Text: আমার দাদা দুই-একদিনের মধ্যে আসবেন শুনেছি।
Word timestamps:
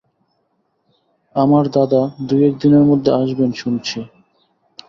আমার 1.35 1.63
দাদা 1.71 2.01
দুই-একদিনের 2.27 2.83
মধ্যে 2.83 3.11
আসবেন 3.13 3.49
শুনেছি। 3.51 3.99